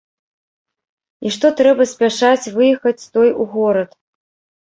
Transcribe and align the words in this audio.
І 1.27 1.33
што 1.35 1.51
трэба 1.59 1.83
спяшаць 1.91 2.51
выехаць 2.55 3.09
той 3.19 3.29
у 3.45 3.47
горад. 3.53 3.89